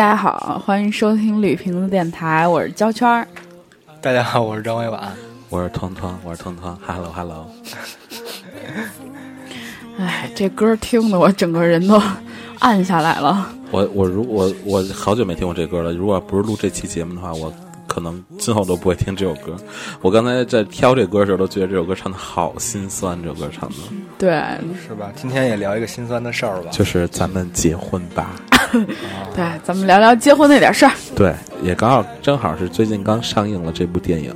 [0.00, 3.28] 大家好，欢迎收听绿瓶子电台，我是焦圈儿。
[4.00, 5.12] 大家好，我是张伟婉，
[5.50, 7.46] 我是团团，我是团团，Hello Hello。
[10.00, 12.00] 哎，这歌听的我整个人都
[12.60, 13.52] 暗下来了。
[13.70, 17.52] 我我如我我好久没听过这歌了，如果不是录这期节目的话，我
[17.86, 19.54] 可能今后都不会听这首歌。
[20.00, 23.76] 我刚才在挑这歌的时候，都觉得这首歌唱的好心酸，这首歌唱的。
[24.16, 24.30] 对，
[24.80, 25.12] 是吧？
[25.14, 28.30] 今天也聊一个心酸的事儿吧，就是咱们结婚吧。
[29.34, 30.92] 对，咱们聊聊结婚那点事儿。
[31.14, 34.34] 对，也刚好正好是最近刚上映了这部电影，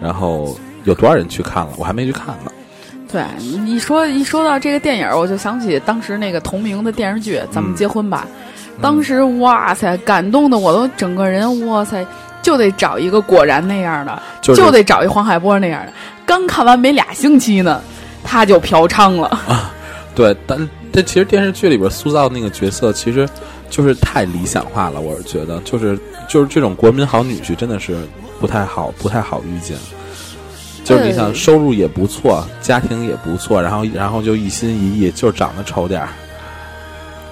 [0.00, 1.72] 然后有多少人去看了？
[1.76, 2.50] 我还没去看呢。
[3.12, 3.24] 对，
[3.66, 8.24] 一说一说到这个电影，我就想起当时那个同名的电视剧《咱们结婚吧》，
[8.82, 12.06] 当时哇塞，感动的我都整个人哇塞，
[12.40, 15.92] 就得找一个果然那样的，就是就得找一黄海波那样的。
[16.24, 17.82] 刚看完没俩星期呢，
[18.22, 19.26] 他就嫖娼了。
[19.48, 19.72] 啊，
[20.14, 20.56] 对，但
[20.92, 23.28] 但其实电视剧里边塑造那个角色，其实
[23.68, 25.00] 就是太理想化了。
[25.00, 27.96] 我是觉得，就是就是这种国民好女婿，真的是
[28.40, 29.76] 不太好，不太好遇见。
[30.82, 36.08] 就是你想收入也不错，家庭也不错，然后然后就一心一意，就是长得丑点儿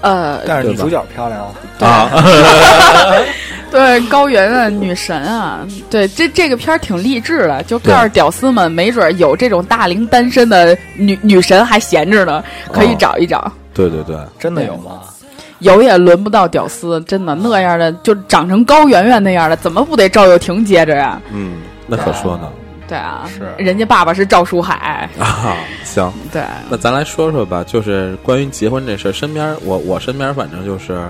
[0.01, 1.41] 呃，但是女主角漂亮
[1.81, 2.11] 啊，啊。
[3.71, 5.61] 对高圆圆女神啊，
[5.91, 12.43] 对这这个片儿挺励志的，就告诉屌丝们，没准有这种大龄单身的女女神还闲着呢，
[12.73, 13.53] 可以找一找。
[13.75, 15.01] 对对对，真的有吗？
[15.59, 21.21] 有也轮不到屌丝，真的那样的就长成高圆圆那样的，怎么不得赵又廷接着呀？
[21.31, 22.49] 嗯，那可说呢
[22.89, 25.55] 对啊，是人家爸爸是赵书海，啊。
[25.85, 31.01] 行，对，那咱来说说吧，就是关于结婚这事儿，身边我我身边反正就是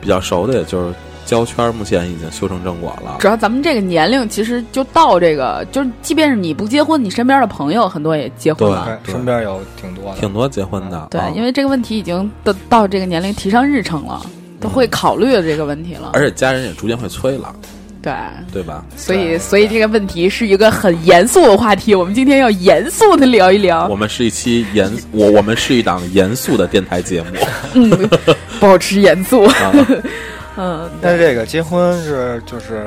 [0.00, 0.94] 比较熟的，也就是
[1.24, 3.16] 胶圈，目前已经修成正果了。
[3.20, 8.98] 主要咱们这个年龄其实就到这个，就是即便是你不结婚，你身边的朋友很多也结婚了。
[9.04, 14.20] 对，身边有挺多的，挺多结婚的，对，啊因为这个问题已经到到这个年龄提上日程了，
[14.60, 16.10] 都会考虑的这个问题了。
[16.14, 17.54] 而且家人也逐渐会催了，
[18.02, 18.12] 对，
[18.52, 18.84] 对吧？
[18.96, 23.94] 所以所以这个问题是一个很严肃的话题，我们今天要严肃的聊一聊我。
[23.94, 27.28] 们是一期严，我我们是一档严肃的电台节目
[27.74, 28.10] 嗯，
[28.58, 29.44] 保持严肃。
[29.44, 29.72] 啊。
[30.54, 32.86] 嗯，但是这个结婚是就是，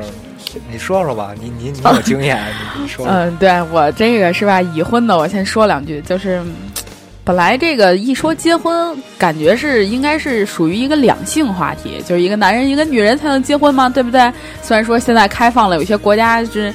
[0.71, 2.37] 你说说吧，你你你有经验，
[2.75, 3.11] 你你说说。
[3.11, 6.53] 嗯，对我这个是吧，已婚的，我先说两句，就是嗯
[7.25, 14.31] 本来这个一说结婚，感觉是应该是属于一个两性话题，就是一个男人一个女人才能结婚嘛，对不对？
[14.61, 16.71] 虽然说现在开放了，有些国家是，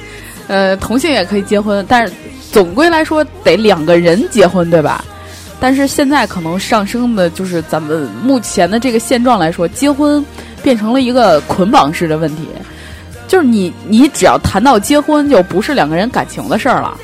[0.49, 2.13] 呃，同性也可以结婚，但是
[2.51, 5.05] 总归来说得两个人结婚，对吧？
[5.57, 10.23] 但是现在可能上升的就是咱们目前的这个现状来说，结婚
[10.61, 12.49] 变成了一个捆绑式的问题，
[13.25, 16.97] 就是你你只要谈到结婚，就不是两个人感情的事儿了，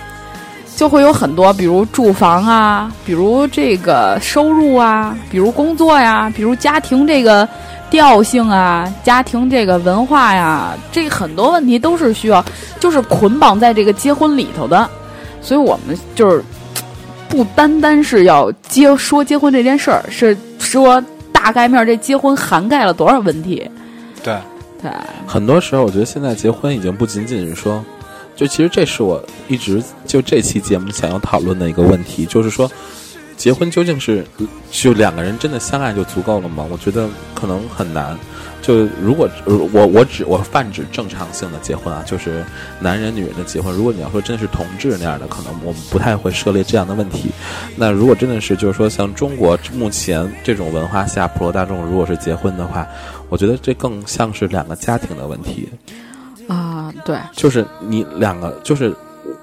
[0.77, 7.49] 就会有很多，比如住房啊，比如这个收入啊，比如工作呀，比如家庭这个
[7.89, 12.45] 调性啊，家庭这个文化呀，这很多问题都是需要
[12.79, 14.87] 就是捆绑在这个结婚里头的，
[15.41, 16.43] 所以我们就是
[17.27, 23.67] 不单单是要结说结婚这件事儿，是说大概面这结婚涵盖了多少问题，
[24.23, 24.37] 对，
[24.79, 24.91] 对。
[25.25, 27.83] 很多时候，我觉得现在结婚已经不仅仅是说，
[28.37, 32.71] 就其实这是我一直就这期节目想要讨论的一个问题，就是说，
[33.35, 34.23] 结婚究竟是
[34.71, 36.65] 就两个人真的相爱就足够了吗？
[36.69, 38.15] 我觉得可能很难。
[38.61, 39.29] 就如果
[39.71, 42.43] 我我只我泛指正常性的结婚啊，就是
[42.79, 43.73] 男人女人的结婚。
[43.73, 47.29] 如果你要说真的是同志那样的，可能我们不太会涉猎这样的问题。
[47.75, 52.85] 那如果真的是就是说像中国目前这种文化下，普罗大众如果是结婚的话，
[53.29, 55.69] 我觉得这更像是两个家庭的问题。
[56.47, 58.95] 啊，对，就是你两个，就是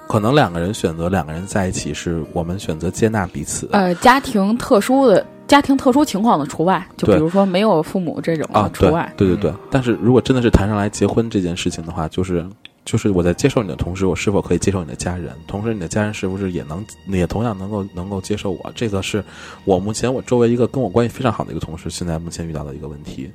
[0.07, 9.13] 可能两个人选择两个人在一起，是我们选择接纳彼此呃，家庭特殊的家庭特殊情况的除外，就比如说没有父母这种啊的，除对外。
[9.15, 9.53] 对对对。
[9.69, 12.47] 但是如果真的是谈上来结婚这件事情的话，就是
[12.83, 15.31] 就是我在接受你的同时，我是否可以接受你的家人？
[15.47, 18.71] 同时，你的家人是不是也能也同样能够能够接受我？
[18.75, 19.23] 这个是
[19.65, 23.31] 我目前我周围一个跟我关系非常好的一个同事，现在目前遇到的一个问题，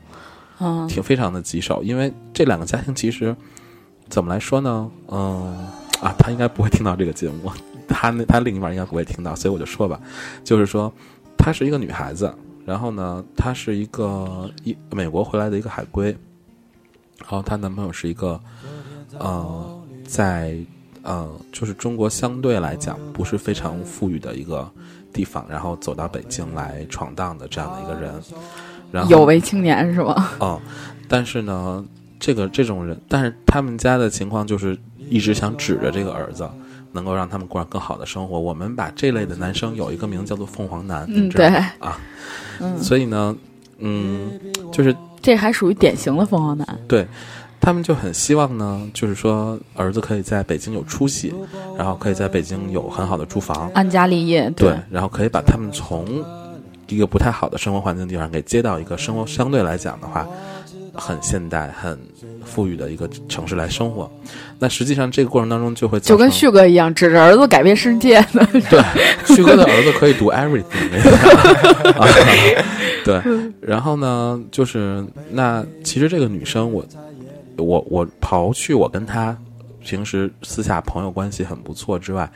[0.61, 1.81] 嗯，挺非常的棘手。
[1.85, 3.35] 因为这两个家庭其实
[4.11, 4.91] 怎么来说呢？
[5.09, 5.69] 嗯
[6.03, 7.51] 啊，他应该不会听到这个节目，
[7.89, 10.01] 他那他另一半应该不会听到，所以我就说吧，
[10.43, 10.93] 就是说
[11.39, 12.35] 她是一个女孩子，
[12.67, 16.11] 然后呢，她是一个一美国回来的一个海归，
[17.19, 18.41] 然后她男朋友是一个
[19.19, 20.57] 呃，在
[21.03, 24.71] 呃，就是中国相对来讲不是非常富裕的一个
[25.13, 28.21] 地方，然后走到北京来闯荡的这样的一个人，
[28.91, 30.31] 然后有为青年是吗？
[30.41, 30.61] 哦，
[31.09, 31.85] 但是呢，
[32.21, 34.79] 这个这种人，但是他们家的情况就是
[35.09, 36.49] 一直想指着这个儿子，
[36.93, 38.39] 能够让他们过上更好的生活。
[38.39, 41.99] 我们把这类的男生有一个名字叫做凤凰男，嗯，对吗，啊，
[42.61, 43.35] 嗯，所以呢，
[43.79, 44.39] 嗯，
[44.71, 46.79] 就是这还属于典型的凤凰男。
[46.87, 47.07] 对
[47.61, 51.35] 他们就很希望呢，就是说儿子可以在北京有出息，
[51.77, 56.25] 然后可以在北京有很好的住房，安家立业，对，然后可以把他们从
[56.89, 60.27] 一个不太好的生活环境地方给接到一个生活相对来讲的话
[61.01, 61.99] 很现代、很
[62.45, 64.11] 富裕的一个城市来生活。
[64.59, 68.47] 那实际上这个过程当中就会就跟旭哥一样，指着儿子改变世界呢。
[68.71, 70.63] 对，旭哥的儿子可以读 everything
[71.99, 72.07] 啊，
[73.05, 73.21] 对。
[73.61, 76.85] 然后呢，就是那其实这个女生我，
[77.57, 79.37] 我我刨去我跟她
[79.83, 82.31] 平时私下朋友关系很不错之外，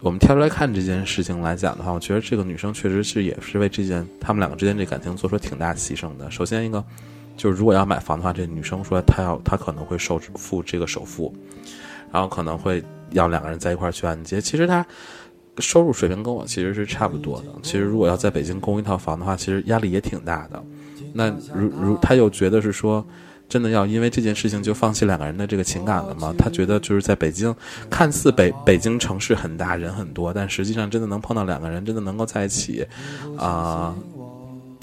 [0.00, 6.30] 我们跳出来看这件事情来讲的话，我觉得这个女生确实是也是为这件他们两个之间这感情做出挺大牺牲的。
[6.30, 6.82] 首先一个
[7.36, 11.34] 就是如果要买房的话，这女生说她要她可能会首付这个首付，
[12.12, 14.40] 然后可能会要两个人在一块儿去按揭。
[14.40, 14.84] 其实她
[15.58, 17.46] 收入水平跟我其实是差不多的。
[17.62, 20.62] 其实如果要在北京供一套房的话，其实压力也挺大的。
[21.12, 23.04] 那如如她又觉得是说，
[23.48, 26.34] 真的要因为这件事情就放弃两个人的这个情感了吗？
[26.38, 27.54] 她觉得就是在北京，
[27.90, 32.84] 看似北北京城市很大，人很多，但实际上真的能碰到两个人，真的能够在一起，
[33.36, 33.94] 啊、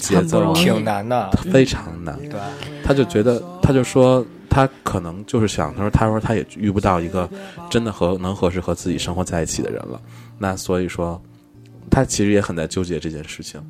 [0.02, 1.30] 节奏挺难的。
[1.52, 2.18] 非常难。
[2.28, 2.38] 对，
[2.84, 7.28] 他就觉得，他就说，他可能就是想，他说，他说他也遇不到一个
[7.70, 10.00] 真的和能合适和自己生活在一起的人了。
[10.38, 11.20] 那所以说，
[11.88, 13.60] 他其实也很在纠结这件事情。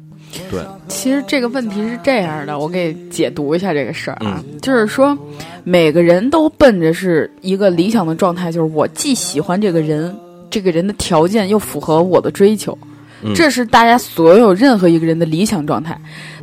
[0.50, 5.17] 对，其实这个问题是这样的，我给解读一下这个事儿啊，嗯就是说，
[5.62, 10.17] 每个人都奔着是一个理想的状态，就是我既喜欢这个人，
[10.49, 12.88] 这个人的条件又符合我的追求，嗯
[13.34, 15.98] 这是大家所有任何一个人的理想状态。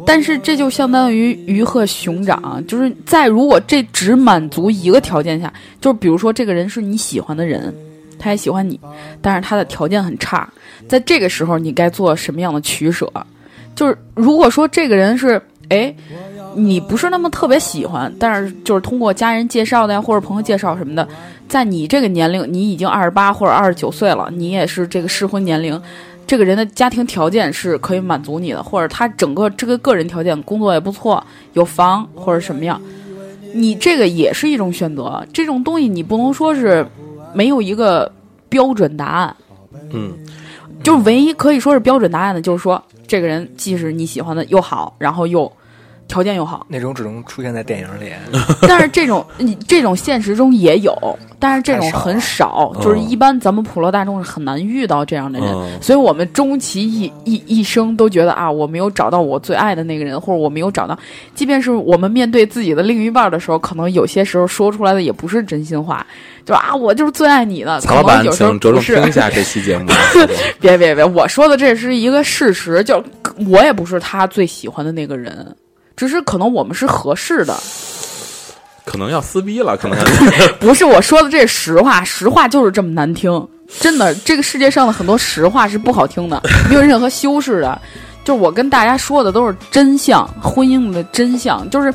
[0.05, 7.73] 但是这就相当于鱼和熊掌，就是在如果这只满足一个条件下，就是比如说这个人是你喜欢的人，
[8.17, 8.79] 他也喜欢你，
[9.21, 10.49] 但是他的条件很差，
[10.87, 13.11] 在这个时候你该做什么样的取舍？
[13.75, 15.93] 就是如果说这个人是哎，
[16.55, 21.07] 你不是那么特别喜欢，但是就是通过家人介绍的呀，或者朋友介绍什么的，
[21.47, 25.79] 在你这个年龄，你已经二十八或者二十九岁了，你也是这个适婚年龄，
[26.29, 32.79] 这个人的家庭条件是可以满足你的，或者他整个这个个人条件，工作也不错，有房或者什么样，
[33.51, 35.25] 你这个也是一种选择。
[35.33, 36.85] 这种东西你不能说是
[37.33, 38.13] 没有一个
[38.47, 39.35] 标准答案，
[39.91, 40.13] 嗯，
[40.83, 45.51] 就是唯一可以说是标准答案的，就是说这个人既是你喜欢的又好，然后又
[46.07, 48.11] 条件又好，那种只能出现在电影里。
[48.67, 50.93] 但是这种你这种现实中也有，
[51.41, 60.99] 但是这种很少，少就是一般咱们普罗大众是很难遇到这样的人，嗯所以我们终其一一一生都觉得啊，我没有找到我最爱的那个人，或者我没有找到，
[61.33, 66.05] 即便是我们面对自己的另一半的时候，可能有些时候说出来的也不是真心话，
[66.45, 69.85] 就啊，我就是最爱你的，可曹老板，请着重听一下这期节目。
[70.59, 73.01] 别别别，我说的这是一个事实，就
[73.47, 75.55] 我也不是他最喜欢的那个人，
[75.95, 77.55] 只是可能我们是合适的。
[78.89, 79.97] 可能要撕逼了，可能
[80.59, 83.47] 不是我说的，这是实话，实话就是这么难听，
[83.79, 87.79] 真的，这个世界上的很多实话是不好听的， 没有任何修饰的。
[88.25, 91.93] 就是我跟大家说的都是真相，婚姻的真相，就是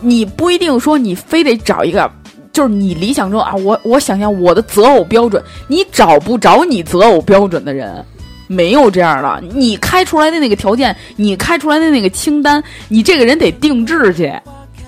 [0.00, 2.10] 你不一定说你非得找一个。
[2.52, 8.02] 就是你理想中啊，我我想象我的择偶标准，你找不着你择偶标准的人，
[8.46, 9.42] 没有这样的。
[9.52, 14.32] 你开出来的那个条件，你开出来的那个清单，你这个人得定制去。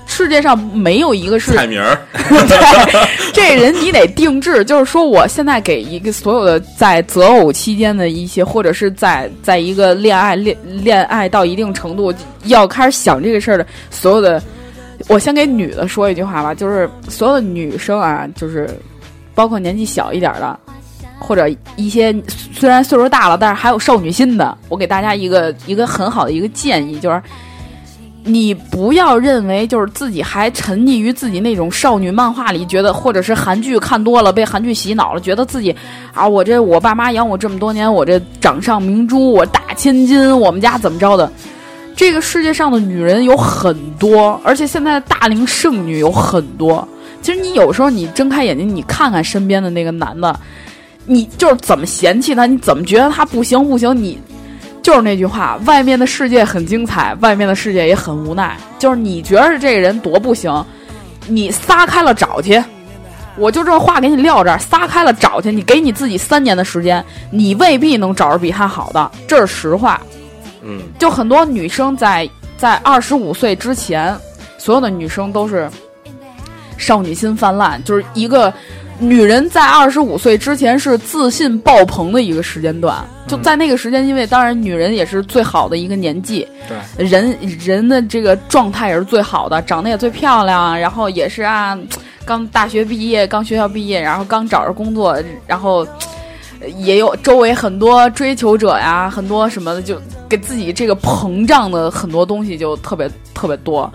[0.09, 1.97] 世界上没有一个是蔡明儿。
[3.33, 12.13] 这人你得定制，就是说，我现在给一个所有的在择偶期间的一些，或者是在在一个恋爱恋恋爱到一定程度
[12.45, 14.43] 要开始想这个事儿的所有的，
[15.09, 18.69] 我先给女的说一句话吧，就是所有的女生啊，就是
[19.35, 20.59] 包括年纪小一点的，
[21.21, 22.13] 或者一些
[22.53, 27.23] 虽然岁数大了，但是还有少女心的，我给大家一个一个很好的一个建议，就是
[28.29, 35.75] 你不要认为就是自己还沉溺于自己那种少女漫画里，觉得或者是韩剧看多了，被韩剧洗脑了，觉得自己
[36.13, 41.33] 啊，我这我爸妈养我这么多年，我这掌上明珠，我大千金，我们家怎么着的？
[41.97, 46.87] 这个世界上的女人有很多，而且现在的大龄剩女有很多。
[47.21, 50.39] 其实你有时候你睁开眼睛，你看看身边的那个男的，
[51.07, 54.17] 你就是怎么嫌弃他，你怎么觉得他不行不行，你
[54.89, 58.57] 就是那句话，外面的世界很精彩，外面的世界也很无奈。
[58.79, 60.65] 就是你觉得这个人多不行，
[61.27, 62.59] 你撒开了找去。
[63.37, 65.53] 我就这话给你撂这儿，撒开了找去。
[65.53, 70.01] 你给你自己三年的时间，你未必能找着比他好的，这是实话。
[70.63, 72.27] 嗯，就很多女生在
[72.57, 74.17] 在二十五岁之前，
[74.57, 75.69] 所有的女生都是
[76.79, 78.51] 少女心泛滥，就是一个
[78.99, 82.97] 女人在二十五岁之前是自信爆棚的一个时间段。
[83.27, 91.79] 就在那个时间，因为当然女人也是最好的一个年纪，对，人人的这个状态也是最好的，长得也最漂亮，然后也是啊，
[92.25, 95.87] 刚大学毕业，刚学校毕业，然后刚找着工作，然后。
[96.79, 99.97] 也有周围很多追求者呀，很多什么的，就
[100.29, 103.89] 给自己这个膨胀的很多东西就特别特别多。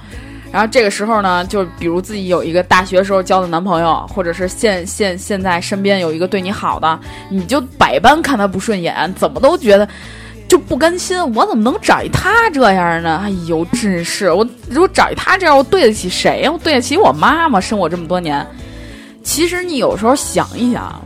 [0.54, 7.00] 然后这个时候呢，就比如自己有一个大学时候交的男朋友，或者是现现现在身边有一个对你好的，
[7.32, 9.90] 你就百般看他不顺眼，怎么都觉得
[10.48, 11.18] 就不甘心。
[11.34, 13.22] 我怎么能找一他这样呢？
[13.24, 16.52] 哎呦，真是我如果找一他这样，我对得起谁呀？
[16.52, 17.60] 我对得起我妈妈？
[17.60, 18.46] 生我这么多年。
[19.24, 21.02] 其实你有时候想一想。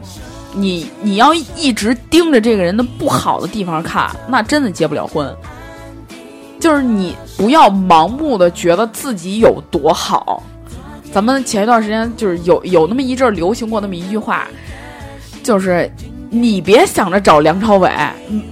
[0.54, 5.32] 你你要一直盯着这个人的不好的地方看，那真的结不了婚。
[6.60, 10.42] 就是你不要盲目的觉得自己有多好。
[11.12, 14.48] 咱们前一段时间就是有有那么一阵流行过那么一句话，
[15.44, 15.90] 就是
[16.30, 17.90] 你别想着找梁朝伟，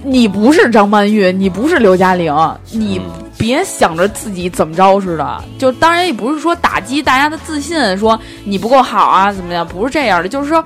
[0.02, 2.34] 你不是张曼玉，你不是刘嘉玲，
[2.70, 3.00] 你
[3.36, 5.44] 别想着自己怎么着似的。
[5.58, 10.64] 就当然也不是说打击大家的自信，说你不够好啊怎么样，不是这样的，就是说。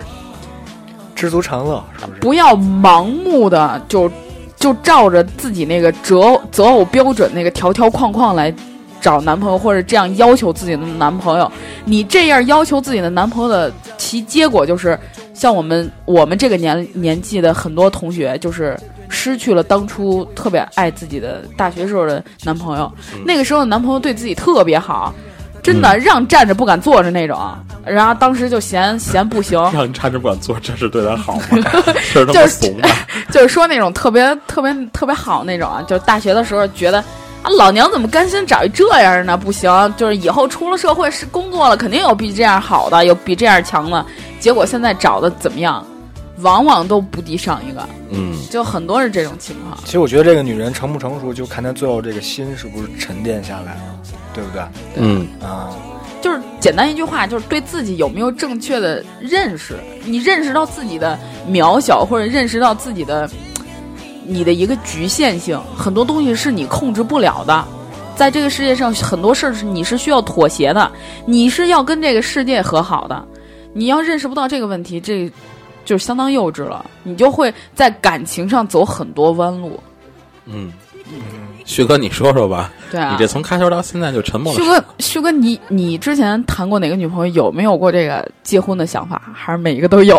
[1.12, 2.20] 知足常乐，是不是？
[2.20, 4.10] 不要盲目的就
[4.60, 8.54] 就照着自己那个择择偶标准那个条条框框来
[9.00, 11.50] 找男朋友，或者这样要求自己的男朋友。
[11.86, 14.96] 你这样要求自己的男朋友的其结果就是，
[15.32, 22.92] 像我们我们这个年年纪的很多同学，就是失去了当初特别爱自己的大学时候的男朋友。
[23.24, 25.14] 那个时候男朋友对自己特别好。
[25.62, 27.38] 真的让站着不敢坐着那种，
[27.84, 31.42] 然后当时就嫌嫌不行， 让站着不敢坐，这是对他好吗？
[32.12, 32.74] 这是就是
[33.30, 36.98] 就是说那种特别特别特别好那种啊，就大学的时候觉得
[37.42, 39.36] 啊，老娘怎么甘心找一这样呢？
[39.36, 44.04] 不行，就是以后出了社会是工作了，肯定有比这样好的，有比这样强的。
[44.38, 45.84] 结果现在找的怎么样？
[46.42, 49.78] 往往都不敌上一个，嗯，就很多是这种情况。
[49.84, 54.00] 其实我觉得这个女人成不成熟，就看她最后这个心是不是沉淀下来了，
[54.34, 54.62] 对不对？
[54.96, 55.70] 嗯啊，
[56.20, 59.78] 就是简单一句话，就是对自己有没有正确的认识。
[60.04, 61.18] 你认识到自己的
[61.48, 63.28] 渺小，或者认识到自己的
[64.26, 67.64] 你的一个局限性，很多东西是你控制不了的。
[68.16, 70.90] 在这个世界上，很多事儿是你是需要妥协的，
[71.26, 73.24] 你是要跟这个世界和好的。
[73.72, 75.30] 你要认识不到这个问题，这。
[75.90, 79.76] 就是相当幼稚了，你就会在感情上走很多弯路。
[80.46, 80.72] 嗯，
[81.64, 82.70] 旭哥，你说说吧。
[82.92, 84.56] 对啊，你这从开头到现在就沉默了。
[84.56, 87.34] 旭哥，旭哥，你你之前谈过哪个女朋友？
[87.46, 89.20] 有没有过这个结婚的想法？
[89.34, 90.16] 还是每一个都有？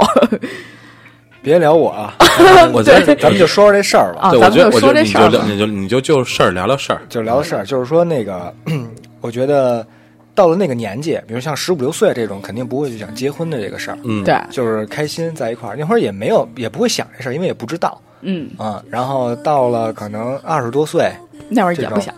[1.42, 2.14] 别聊我啊！
[2.74, 4.30] 我觉得咱们就说说这事儿吧。
[4.30, 7.66] 对，我觉得，我觉得你就你就你就就事儿聊聊事儿，就聊事儿。
[7.66, 8.54] 就是说那个，
[9.22, 9.88] 我觉得。
[10.34, 13.98] 到了那个年纪，比如像十五六岁这种，肯定不会去想结婚的这个事儿。
[14.04, 15.76] 嗯，对，就是开心在一块儿。
[15.78, 18.02] 那会儿也没有，也不会想这事儿，因为也不知道。
[18.22, 21.12] 嗯啊，然后到了可能二十多岁，
[21.50, 22.14] 那会儿也不想，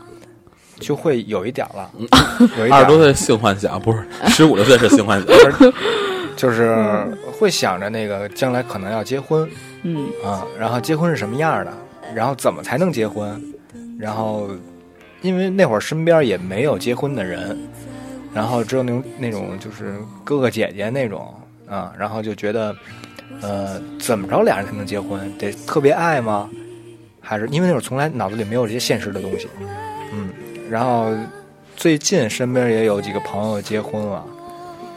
[0.79, 1.89] 就会有一点了。
[2.69, 5.73] 二十多岁性幻想不是 十五六岁是性幻想，
[6.35, 7.07] 就是
[7.39, 9.49] 会想着那个将来可能要结婚。
[9.83, 11.73] 嗯啊，然后结婚是什么样的？
[12.13, 13.41] 然后怎么才能结婚？
[13.97, 14.49] 然后
[15.21, 17.57] 因为那会儿身边也没有结婚的人。
[18.33, 21.33] 然后只有那种那种就是哥哥姐姐那种
[21.67, 22.75] 啊，然后就觉得，
[23.41, 25.31] 呃，怎么着俩人才能结婚？
[25.37, 26.49] 得特别爱吗？
[27.21, 29.47] 还是因为那会儿从来脑子里没有这些现实的东西，
[30.11, 30.29] 嗯。
[30.69, 31.13] 然后
[31.75, 34.25] 最近身边也有几个朋友结婚了，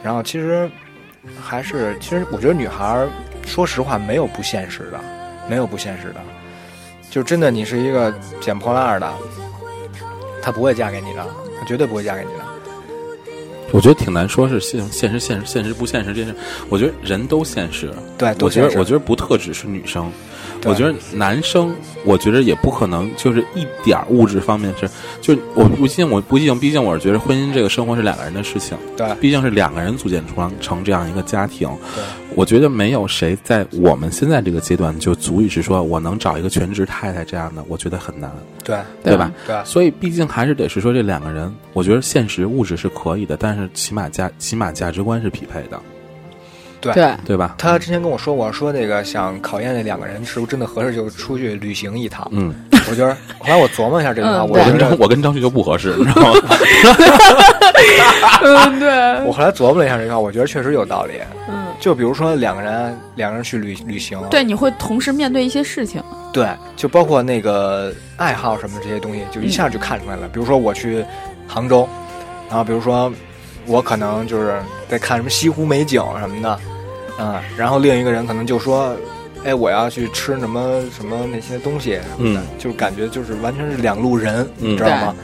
[0.03, 0.69] 然后其实
[1.39, 3.07] 还是其实我觉得女孩
[3.45, 4.99] 说实话没有不现实的，
[5.49, 6.21] 没有不现实的，
[7.09, 9.13] 就真的你是一个捡破烂的，
[10.41, 11.25] 她不会嫁给你的，
[11.59, 12.46] 她绝对不会嫁给你的。
[13.71, 16.35] 我觉得挺难说，是现现实、现实、现实不现实这件事。
[16.69, 17.91] 我觉得人都现实。
[18.17, 20.36] 对，我觉得我觉得不特指是女生，对
[20.67, 24.89] 我觉得男生，我觉得也不可能就是一点物质方面是，
[25.21, 29.07] 就是我不信，我不信，毕竟我是觉得婚姻这个生活是两个人的事情，对。
[29.15, 31.69] 毕竟是两个人组建成成这样一个家庭。
[31.95, 32.03] 对。
[32.35, 38.31] 我觉得没有谁在我们现在这个阶段就足以是说我能找一个全职太太这样的，我觉得很难，
[38.63, 38.77] 对。
[39.03, 39.31] 对吧？
[39.47, 39.55] 对。
[39.65, 45.81] 所以毕竟还是得是说这两个人，我觉得现实物质是可以的，但是起码价起码价值观是匹配的，
[46.79, 47.55] 对对，对吧？
[47.57, 52.27] 他之前跟我说过，说那个想考验那两个人是不是真的合适，就出去旅行一趟。
[52.31, 52.53] 嗯，
[52.89, 56.39] 我觉得后来我琢磨一下这句话，嗯我跟我觉得张我跟张旭就不合适，你知道吗？
[58.43, 58.89] 嗯，对，
[59.25, 61.13] 我后来琢磨了一下这句话，我觉得确实有道理。
[61.49, 70.27] 嗯，就比如说两个人两个人去旅旅行，对，你会同时面对一些事情，对，就包括那个爱好什么这些东西，就一下就看出来了。
[70.27, 71.03] 比如说我去
[71.47, 71.87] 杭州，
[72.49, 73.11] 然后比如说
[73.67, 74.59] 我可能就是
[74.89, 76.59] 在看什么西湖美景什么的，
[77.19, 78.95] 嗯，然后另一个人可能就说，
[79.43, 85.15] 哎，我要去吃什么什么那些东西什么的，嗯就是感觉就是完全是两路人，嗯你知道吗？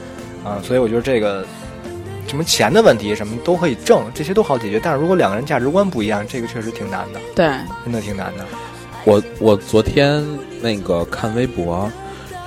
[0.44, 1.46] 啊，所以我觉得这个。
[2.26, 4.80] 什么钱的问题，什么都可以挣，这些都好解决。
[4.82, 7.46] 但是如果两个人价值观不一样，这个确实挺难的，对，
[7.84, 8.46] 真的挺难的。
[9.04, 10.26] 我我昨天
[10.62, 11.92] 那个看微博，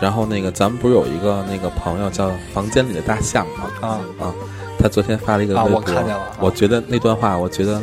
[0.00, 3.70] 然后那个咱们不是有一个那个朋友叫房间里的大象吗？
[3.82, 4.34] 啊啊，
[4.78, 6.20] 他昨天发了一个啊，微博，我看见了。
[6.20, 7.80] 啊我觉得那段话，我觉得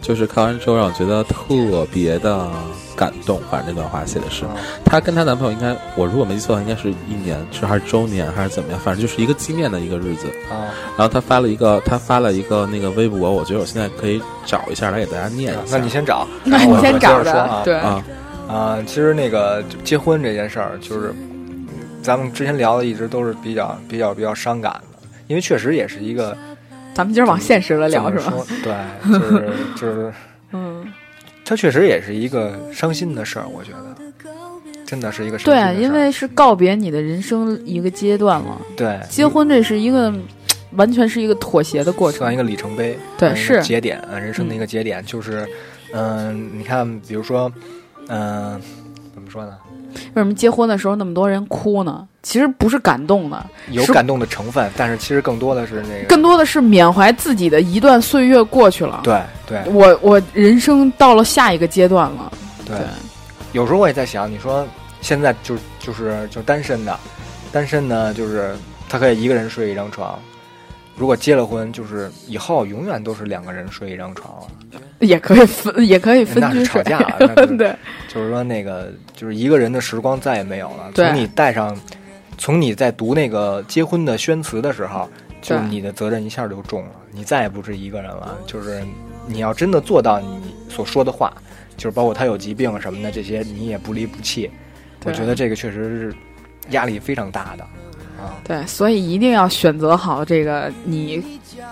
[0.00, 2.48] 就是看完之后让我觉得特别的
[2.96, 3.40] 感动。
[3.50, 4.50] 反正那段话写的是，啊
[4.84, 10.26] 她跟她男朋友应该，我如果没记错，应该是一年是还是周年还是怎么样，反正就是一个纪念的一个日子。
[10.50, 15.78] 啊，然后她发了一个，她发了一个那个微博，我觉得我现在可以找一下来给大家念一下。
[15.78, 18.04] 那你先找， 那你先找我我接着说啊，对，啊，
[18.48, 21.66] 啊，其实那个结婚这件事儿，就是嗯
[22.02, 24.93] 咱们之前聊的一直都是比较比较比较伤感的，
[25.26, 26.36] 因为确实也是一个
[26.94, 28.32] 咱们今儿往现实了聊是吧？
[28.62, 28.74] 对，
[29.10, 30.12] 就是 就是，
[30.52, 30.86] 嗯，
[31.44, 33.96] 它确实也是一个伤心的事儿，我觉得
[34.86, 35.82] 真的是一个伤心的事儿。
[35.82, 40.12] 因为是告别你的人生一个阶段了，对结婚这是一个
[40.72, 42.36] 完全是一个妥协的过程算一。
[42.36, 45.46] 个里程碑，对是节点，呃人生的一个节点，就是
[45.92, 47.50] 嗯，你看，比如说
[48.08, 48.60] 嗯，
[49.14, 49.56] 怎么说呢？
[50.14, 52.06] 为什么结婚的时候那么多人哭呢？
[52.22, 59.00] 其实不是感动的，有感动的成分，但是其实更多的是那个更多的是缅怀自己的一段岁月过去了。
[59.04, 62.32] 对对我我人生到了下一个阶段了。
[62.64, 62.86] 对对，
[63.52, 64.66] 有时候我也在想，你说
[65.02, 66.98] 现在就就是就单身的，
[67.52, 68.56] 单身呢，就是
[68.88, 70.18] 他可以一个人睡一张床。
[70.96, 74.80] 如果结了婚，就是以后永远都是两个人睡一张床了。
[75.00, 76.64] 也可以分，也可以分 那是。
[76.64, 77.76] 吵架对
[78.08, 80.90] 就是说，那个就是一个人的时光再也没有了。
[80.94, 81.76] 从你带上，
[82.38, 85.08] 从你在读那个结婚的宣词的时候，
[85.42, 88.38] 就是你的责任一下就重了，你再也不是一个人了。
[88.46, 88.82] 就是
[89.26, 91.32] 你要真的做到你所说的话，
[91.76, 94.50] 就是包括他有疾病什么的这些，你也不离不弃。
[95.04, 96.14] 我觉得这个确实是
[96.70, 97.70] 压力非常大的啊。
[98.42, 101.22] 对，所以一定要选择好这个你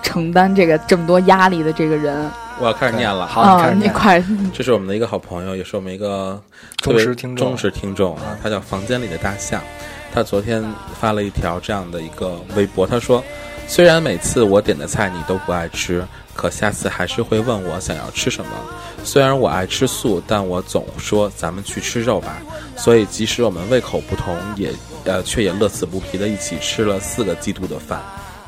[0.02, 3.26] 承担这个这么多压力的这个人我要开始念了。
[3.26, 6.40] 好，你啊、开始念你快这是我们的一个好朋友，也是我们一个
[6.78, 9.60] 忠实听众忠实听众啊，他叫房间里的大象。
[10.14, 10.62] 他昨天
[11.00, 13.24] 发了一条这样的一个微博，他说
[13.66, 18.50] ：“虽然每次我点的菜你都不爱吃，可下次还是会问我想要吃什么。
[19.02, 22.36] 虽然我爱吃素，但我总说咱们去吃肉吧。
[22.76, 24.70] 所以即使我们胃口不同，也
[25.04, 28.00] 呃却也乐此不疲的一起吃了四个季度的饭。”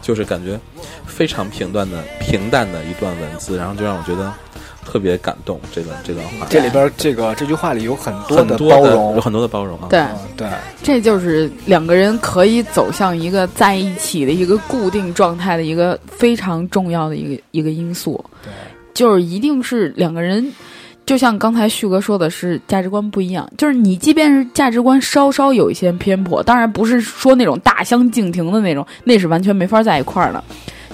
[0.04, 0.60] 就是感觉
[1.06, 4.30] 非常平淡的平淡的一段文字，然后就让我觉得
[4.84, 5.58] 特别感动。
[5.72, 9.86] 这段这段话，这里边这个这句话里有很多的包容有，很多的包容啊。
[9.88, 10.48] 对，嗯对
[10.82, 18.52] 这就是两个人可以走向一个在一起的一个固定状态的一个非常重要的一个一个因素，对。
[18.92, 20.52] 就是一定是两个人。
[21.06, 30.42] 就像刚才旭哥说的是价值观不一样，就是你即便是价值观稍稍有一些偏颇，当然不是说那种大相径庭的那种，那是完全没法在一块儿的。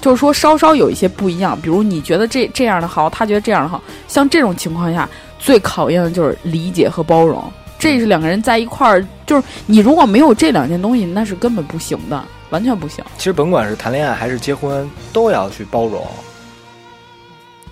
[0.01, 7.45] 就是说稍稍有一些不一样，比如你觉得这这样的好，他觉得这样的好，像这种情况下，最考验的就是理解和包容。
[7.79, 13.05] 这是两个人在一块儿，就是你如果没有这两件东西，那是根本不行的，完全不行。
[13.17, 16.05] 其实甭管是谈恋爱还是结婚，都要去包容。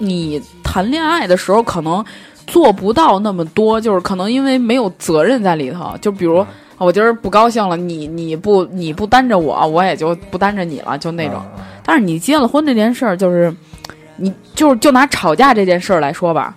[0.00, 2.04] 你谈恋爱的时候可能
[2.48, 5.96] 做不到那么多，就是可能因为没有责任在里头。
[6.00, 6.46] 就比如、嗯
[6.78, 11.42] 我今儿不高兴了，你你不你不担着我，我也就不担着你了，就那种。
[11.56, 13.52] 嗯但是你结了婚这件事儿，就是
[14.14, 16.54] 你就是就拿吵架这件事儿来说吧，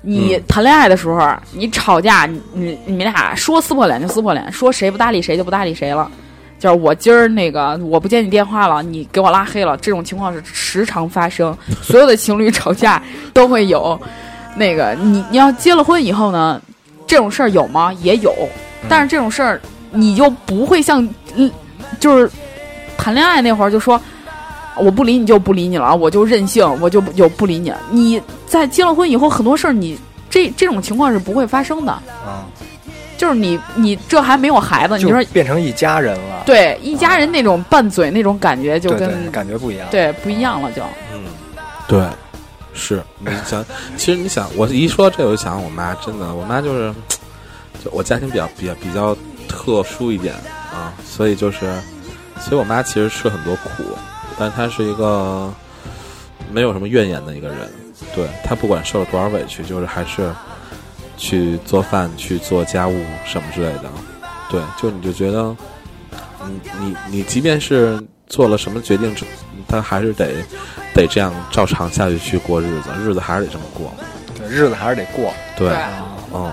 [0.00, 6.10] 你嗯谈恋爱的时候，你吵架，你你你们俩说撕破脸就撕破脸，说谁不搭理谁就不搭理谁了。
[6.58, 11.54] 就是我今儿那个我不接你电话了，你给我拉黑了，这种情况是时常发生。
[11.82, 13.02] 所有的情侣吵架
[13.34, 14.00] 都会有。
[14.56, 16.60] 那个你你要结了婚以后呢，
[17.06, 17.92] 这种事儿有吗？
[18.00, 18.32] 也有，
[18.82, 21.50] 嗯但是这种事儿你就不会像嗯，
[21.98, 22.30] 就是
[22.96, 24.00] 谈恋爱那会儿就说。
[24.76, 27.78] 我不理你就不理你了，我就任性，我就就不理你了。
[27.92, 29.96] 你在结了婚以后，很多事儿你
[30.28, 31.92] 这这种情况是不会发生的。
[31.92, 32.42] 啊，
[33.16, 39.86] 就是你你这还没有孩子，你说变成一家人了，对一家人那种拌嘴那种感觉就跟对对，感觉不一样。
[39.92, 40.82] 对不一样了就。
[41.12, 41.22] 嗯，
[41.86, 42.04] 对，
[42.74, 43.64] 是你想，
[43.96, 46.94] 其实你想，我一说到这，我就想我妈，真的，我妈就是，
[47.82, 49.16] 就我家庭比较比较比较
[49.48, 50.34] 特殊一点
[50.72, 51.60] 啊，所以就是，
[52.40, 53.84] 所以我妈其实吃很多苦，
[54.38, 55.52] 但她是一个
[56.52, 57.72] 没有什么怨言的一个人，
[58.14, 60.32] 对她不管受了多少委屈，就是还是
[61.16, 63.84] 去做饭、去做家务什么之类的，
[64.50, 65.56] 对，就你就觉得，
[66.44, 69.24] 你你你即便是做了什么决定之，
[69.68, 70.32] 她还是得
[70.94, 73.92] 得这样照常下去去过日子，日子还是得这么过。
[74.36, 75.32] 对，日子还是得过。
[75.56, 75.76] 对，对
[76.32, 76.52] 嗯，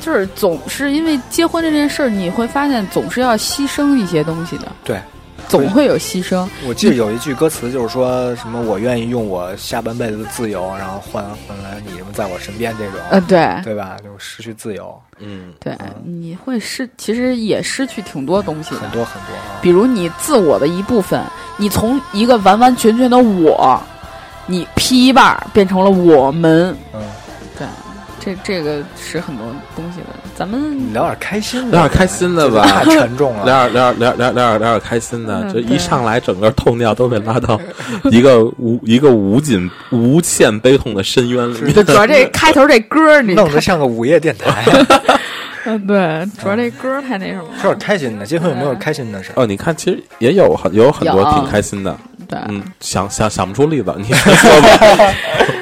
[0.00, 5.00] 就是总是因为结婚这件事儿，你会发现总是要牺牲一些东西的，对，
[5.48, 6.48] 总会有牺牲。
[6.66, 13.96] 我记得有一句歌词，就是说什么“我愿意用我下半辈子的自由，然后换换来你什么在我身边”这种，呃，对对吧？
[14.02, 19.60] 就失去自由，嗯，对，你会失，其实也失去挺多东西的很，多很多啊。
[19.62, 21.22] 比如你自我的一部分，
[21.56, 23.80] 你从一个完完全全的我，
[24.46, 27.00] 你劈一半变成了我们，嗯，对，
[28.26, 30.06] 这这个是很多东西的。
[30.34, 32.66] 咱们聊点开心的，聊点开心的吧。
[32.66, 33.44] 太沉重了。
[33.46, 37.60] 聊点聊点聊聊聊点聊点开心的，嗯这一上来整个痛调都被拉到
[38.10, 44.64] 一个无一个无尽无限悲痛的深渊里主要这开头这歌，你弄得像个午夜电台，
[45.66, 47.58] 嗯， 对，主要这歌太那什么了。
[47.60, 48.24] 说点开心的。
[48.24, 49.32] 结婚有没有开心的事？
[49.34, 51.96] 哦，你看，其实也有很有很多挺开心的，
[52.28, 55.14] 对，嗯，想想想不出例子，你 说吧。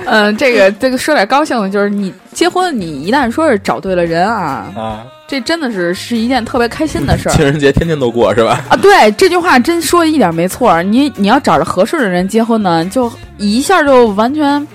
[0.06, 8.62] 嗯，这个这个说点高兴的，就是你结婚，你一旦说是找对了人啊，啊，这真的是是一件特别开心的事儿情人节天天都过是吧？
[8.68, 8.76] 啊。
[8.76, 10.82] 对，这句话真说的一点没错。
[10.82, 14.68] 你你要找着合适的人结婚呢，就一下就完全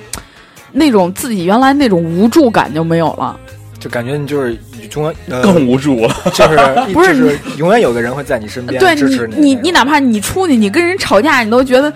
[0.71, 3.39] 那种自己原来那种无助感就没有了。
[3.79, 4.57] 就感觉你就是
[4.95, 6.15] 永远呃，更无助了。
[6.33, 6.57] 就是
[6.93, 11.91] 不是就是永远有个人会在你身边对你支持你你哪怕你出去，你跟人吵架，你都觉得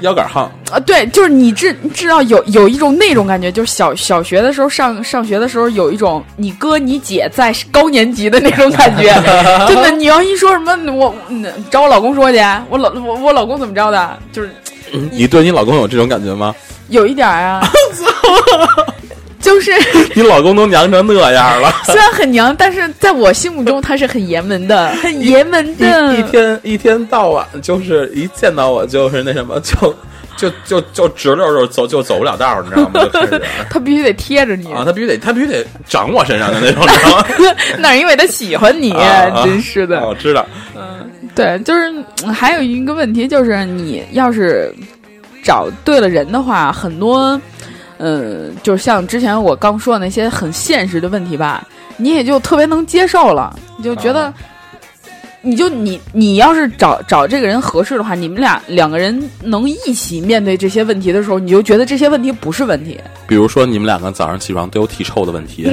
[0.00, 9.12] 腰杆항啊，对，就是你知知道有有一种那种感觉，就是小小学的时候上上学的时候有一种你哥你姐在高年级的那种感觉，
[9.66, 12.38] 真的，你要一说什么我嗯找我老公说去，
[12.70, 14.50] 我老我我老公怎么着的，就是
[15.10, 16.54] 你对你老公有这种感觉吗？
[16.88, 17.60] 有一点儿啊，
[19.48, 19.72] 就是
[20.14, 29.96] 你老公都娘成那样了， 虽然很娘，但是在我心目中他是很爷们的， 很爷们的，一一天一天到晚就是一见到我就是那什么，就
[30.36, 33.08] 就就就直溜就走就走不了道儿，你知道吗？
[33.70, 36.84] 他必须得贴着你，啊，他必须得他必须得长我身上的那种？
[37.78, 38.92] 那是因为他喜欢你，
[39.44, 40.06] 真是的啊。
[40.08, 41.90] 我知道，嗯对，就是
[42.24, 44.70] 嗯还有一个问题，就是你要是
[45.42, 47.40] 找对了人的话，很多，
[47.98, 54.24] 嗯，就像之前我刚说的那些很现实的问题吧，你也就特别能接受了，你就觉得。
[54.24, 54.34] 啊
[55.40, 62.98] 你就你你要是找找这个人合适的话，你们俩两个人能一起面对这些问题的时候，你就觉得这些问题不是问题。
[63.28, 65.72] 比如说你们两个早上起床都有体臭的问题，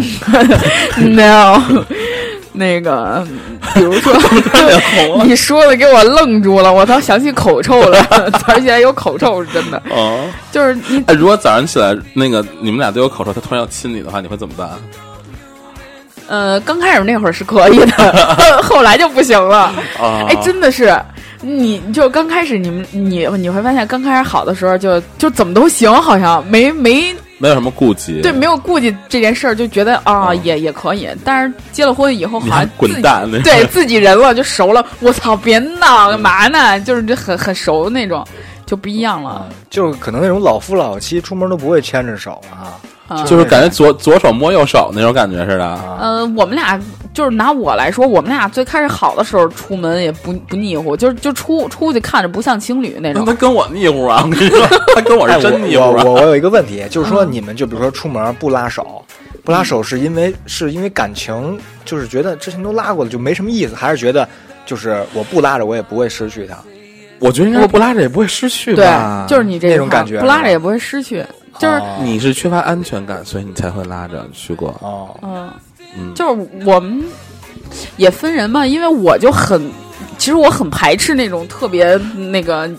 [1.01, 1.59] no，
[2.55, 3.25] 那个，
[3.75, 4.13] 比如说，
[5.23, 10.25] 你说的给我愣住了，我倒，想起口臭了，早上起来有口臭是真的，哦。
[10.51, 14.69] 就是你哎，如果早上起来那个你们俩都有口臭，他突然要亲你的话，你会怎么办？
[16.27, 19.71] 呃，刚开始那会儿是可以的， 后来就不行了。
[19.99, 20.99] 啊，哎，真的是，
[21.41, 31.09] 你就刚开始你们你你会发现，刚开始好的时候就就怎么都行，好像没没没有什么顾忌，对没有顾忌这件事儿，就觉得啊、嗯也也可以。
[31.23, 34.85] 但是结了婚以后，好你还像自己滚蛋那种对自己人了就熟了。
[35.01, 36.79] 我操，别闹，干嘛呢？
[36.81, 38.25] 就是这很很熟那种，
[38.65, 42.79] 就不一样了啊。，就是可能那种老夫老妻出门都不会牵着手啊，啊
[43.25, 45.79] 就是感觉左左手摸右手那种感觉似的。
[45.99, 46.79] 嗯，呃，我们俩
[47.13, 53.37] 就是拿我来说，我们俩最开始好的时候出门也不不腻乎，就是就出出去看着不像情侣那种那他。
[53.37, 54.23] 跟我腻乎啊！
[54.25, 56.03] 我跟你说，他跟我哎是真腻乎啊！
[56.03, 59.05] 我我我有一个问题，就是说嗯你们就比如说出门不拉手，
[59.43, 64.27] 不拉手是因为是因为感情，就是觉得之前都拉过了就没什么意思，还是觉得
[64.65, 66.57] 就是我不拉着我也不会失去他？
[67.19, 68.85] 我觉得应该不拉着也不会失去对？，
[69.27, 71.23] 就是你这那种感觉不拉着也不会失去。
[71.59, 71.97] 就是哦。
[72.01, 74.69] 你是缺乏安全感，所以你才会拉着去过。
[74.81, 75.51] 哦，嗯，
[75.97, 77.03] 嗯，就是我们
[77.97, 79.71] 也分人嘛，因为我就很，
[80.17, 81.95] 其实我很排斥那种特别
[82.31, 82.69] 那个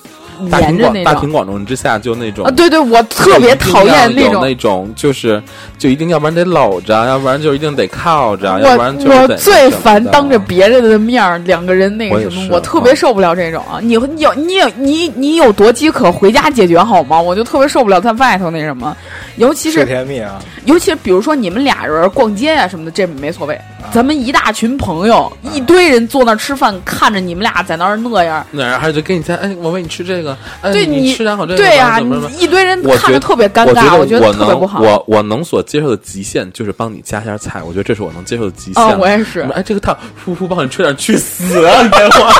[0.50, 5.42] 大庭广大庭广众之下就那种啊，对对，我特别讨厌那种那种，就是
[5.78, 13.78] 就一定要不然得搂着，要不然就一定得靠着，要不然我就我最烦当着别人的面儿两个人那个什么，我我特别受不了这种啊！
[13.82, 17.20] 你你有你有你你有多饥渴，回家解决好吗？
[17.20, 18.96] 我就特别受不了在外头那什么，
[19.36, 23.58] 尤其是是甜蜜啊，尤其是比如说你们俩人逛街啊、什么的，这没所谓。
[23.86, 32.00] 啊咱们一大群朋友，一堆人坐那儿吃饭，看着你们俩在那儿那样，那然后就给你讲，哎，我喂你吃这个，哎，对你吃两口这个，对呀、
[32.38, 34.80] 一堆人看着特别尴尬，我觉得特别不好。
[34.80, 38.82] 我我能所接受的极限就是帮你加一下菜，我觉得这是我能接受的极限。
[38.82, 41.82] 哦，我也是，哎，这个烫，呼呼帮你吹点，去死啊！
[41.82, 42.32] 你给我，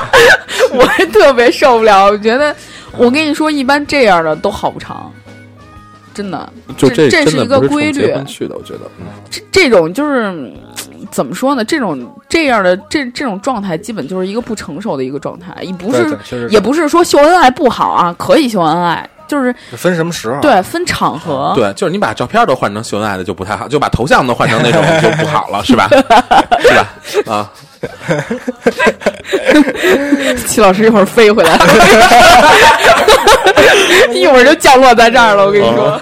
[0.83, 2.07] 我也特别受不了。
[2.07, 2.55] 我觉得，
[2.97, 5.11] 我跟你说，一般这样的都好不长，
[6.13, 6.53] 真的。
[6.77, 10.53] 就这这是一个规律去的，我觉得，嗯这这种就是嗯
[11.11, 11.65] 怎么说呢？
[11.65, 21.53] 这种这样的这这种状态，基本就是一个不成熟的一个状态，也不是对对也不是说秀恩爱不好啊，可以秀恩爱，就是分什么时候？，对分场合。
[21.55, 25.89] 对，就是你把照片都换成秀恩爱的就不太好，就把头像都换成那种就不好了，是吧？
[26.61, 26.87] 是吧？
[27.27, 27.51] 啊，
[30.47, 31.65] 齐老师一会儿飞回来了，
[34.15, 35.47] 一会儿就降落在这儿了。
[35.47, 36.01] 我跟你说，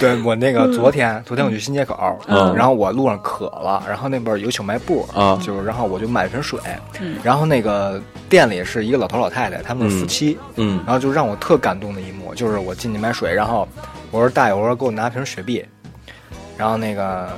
[0.00, 6.58] 对我那个昨天，昨天我去新街口，嗯然后我路上渴了，然后那边有小卖部，啊就是然后我就买了瓶水，
[7.00, 7.16] 嗯。
[7.22, 13.66] 然后那个店里是一个老头老太太，他们是夫妻，嗯然后就让我特感动的一幕，就是我进去买水，然后
[14.10, 15.64] 我说大爷，我说给我拿瓶雪碧，
[16.56, 17.28] 然后那个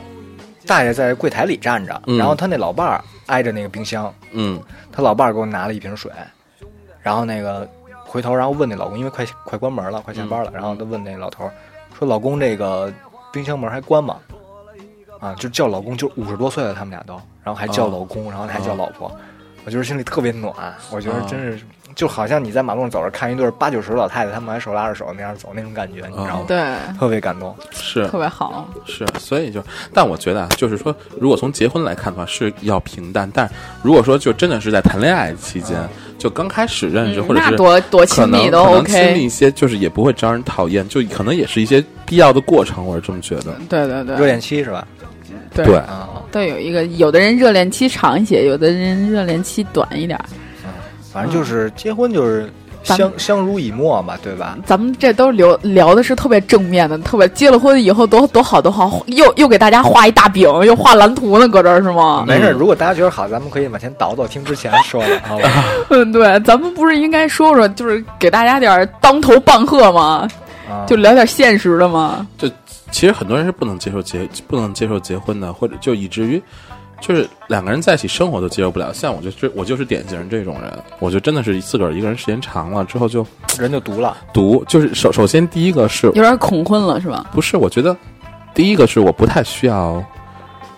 [0.66, 4.60] 大爷在柜台里站着，嗯然后他那老伴儿挨着那个冰箱，嗯。
[4.92, 6.10] 他老伴儿给我拿了一瓶水，
[7.02, 7.68] 然后那个
[8.04, 11.52] 回头，然后问那老公，因为快快关门了，快下班了，然后他问那老头儿
[11.98, 12.92] 说：“老公，这个
[13.32, 14.16] 冰箱门还关吗？”
[15.18, 17.90] 啊，就叫老公，就五十多岁了，他们俩都，然后还叫哦。
[17.90, 19.10] 老公，然后还叫老婆，
[19.64, 20.54] 我觉得心里特别暖，
[20.90, 21.26] 我觉得哦。
[21.28, 21.64] 真是
[21.96, 26.44] 就好像你在马路上走着看一对八九十老太太，他们还手拉着手那样走那种感觉，你知道吗？
[26.46, 27.56] 对，特别感动。
[27.72, 28.68] 是特别好。
[28.84, 33.28] 是，所以就，但我觉得啊，就是说，如果从结婚来看的话，是要平淡。
[33.34, 33.50] 但
[33.82, 35.74] 如果说就真的是在谈恋爱期间，
[36.18, 39.28] 就刚开始认识，嗯或者是多多亲密都能可能亲密一。
[39.30, 43.54] 些，就是也不会招人讨厌，就可能也是一些必要的过程，我是这么觉得。
[43.70, 44.86] 对对对热恋期是吧？
[45.54, 45.64] 对
[46.30, 50.26] 对有一个，有的人热恋期长一些，有的人热恋期短一点儿。
[51.16, 52.52] 反正就是结婚就是
[52.84, 54.54] 咱相相濡以沫嘛，对吧？
[54.66, 62.22] 咱们这都聊聊的是特别正面的，特别结了婚以后多多好多好，又又给大家画一大饼，又画蓝图呢，搁这儿是吗？
[62.28, 65.64] 没事，如果大家觉得好，咱们可以往前倒倒，听之前说的，好吧？
[65.88, 70.28] 嗯，对，咱们不是应该说说，就是给大家点当头棒喝吗？
[70.68, 72.26] 啊，就聊点现实的吗？
[72.36, 72.46] 就
[72.90, 76.40] 其实很多人是不能接受结不能接受结婚的，或者就以至于
[77.00, 78.92] 就是两个人在一起生活都接受不了。
[78.92, 83.26] 像我就是我就是典型这种人，我就真的是自个儿一个人时间长了之后就
[83.58, 84.16] 人就毒了。
[84.32, 87.26] 毒，就是首首先第一个是有点恐婚了是吧？
[87.32, 87.56] 不是？
[87.56, 87.96] 我觉得
[88.54, 90.02] 第一个是我不太需要，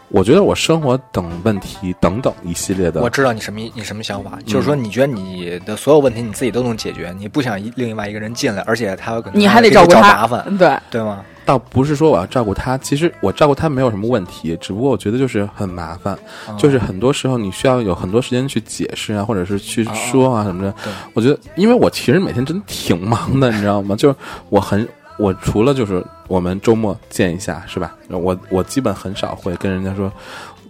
[0.08, 11.24] 我觉得我生活等问题等等一系列的，我知道你什么你什么想法，就是说你觉得你的所有问题你自己都能解决，你不想一另外一个人进来，而且他有可能你还得照顾他麻烦，，对，对吗？
[11.48, 16.12] 倒不是说我要照顾他，其实我照顾他没有什么问题，只不过我觉得就是很麻烦，
[16.46, 20.70] 啊就是很多时候你需要有很多时间去解释啊，或者是去说啊什么的。
[20.84, 23.96] 对我觉得，因为我其实每天真挺忙的，你知道吗？
[23.96, 24.14] 就是
[24.50, 24.86] 我很，
[25.18, 27.94] 我除了就是我们周末见一下，是吧？
[28.10, 30.12] 我我基本很少会跟人家说，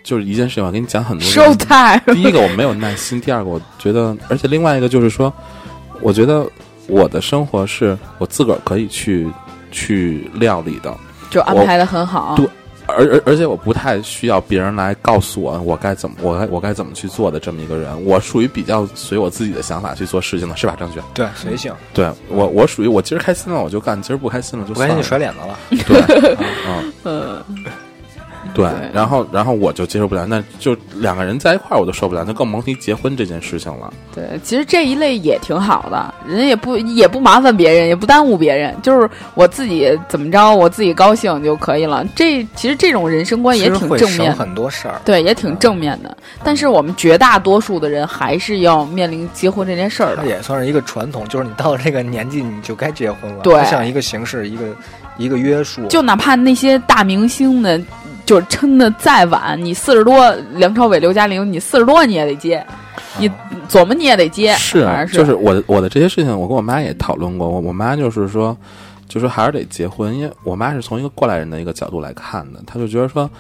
[0.05, 1.27] 就是一件事情，我跟你讲很多
[2.15, 5.33] 第一个我没有耐心，第二个我觉得，而且另外一个就是说，
[6.01, 6.49] 我觉得
[6.87, 9.29] 我的生活是我自个儿可以去
[9.71, 10.95] 去料理的，
[11.31, 12.35] 就安排的很好。
[12.37, 12.47] 对
[12.91, 21.03] 而而而且我不太需要别人来告诉我我该怎么我该我该怎么去做的这么一个人，我属于比较随我自己的想法去做事情的，是吧，张轩？
[21.13, 25.19] 对，随性，对我我属于我今儿开心了我就干，今儿不开心了就不开心就算了。
[25.19, 25.59] 甩脸子了。
[25.85, 26.37] 对，
[27.05, 27.45] 嗯。
[27.49, 27.58] 嗯，
[28.59, 33.93] 对对，然后然后我就接受不了，那就两个人在一块儿我都受不了，那更甭提结婚这件事情了。
[34.13, 42.05] 对，其实这一类也挺好的，人也不也不麻烦别人，也不耽误别人，就是我自己怎么着，我自己高兴就可以了。
[42.17, 45.01] 这其实这种人生观也挺正面，很多事儿。
[45.05, 46.17] 对，也挺正面的。
[46.43, 50.23] 但是我们绝大多数的人还是要面临结婚这件事儿的。
[50.23, 54.65] 它也算是一个传统，就是你到了这个年纪，你就该结婚了，对它像一个形式，一个
[55.17, 55.87] 一个约束。
[55.87, 57.79] 就哪怕那些大明星呢，
[58.29, 62.63] 就是撑的再晚，你四十多，梁朝伟、刘嘉玲，你四十多你也得接，
[63.19, 63.27] 你
[63.71, 67.49] 琢磨你也得接，是就是我的我的这些事情，我跟我妈也讨论过。
[67.49, 68.55] 我我妈就是说，
[69.09, 73.31] 就说还是得结婚，因为我妈是从一个过来人的一个角度来看的，她就觉得说，